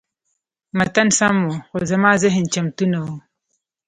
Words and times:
متن 0.77 1.07
سم 1.17 1.35
و، 1.47 1.51
خو 1.67 1.77
زما 1.91 2.11
ذهن 2.23 2.43
چمتو 2.53 2.85
نه 2.91 2.99
و. 3.03 3.05